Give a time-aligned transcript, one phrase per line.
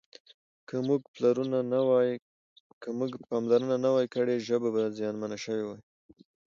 [0.67, 0.75] که
[2.97, 5.81] موږ پاملرنه نه وای کړې ژبه به زیانمنه شوې وای.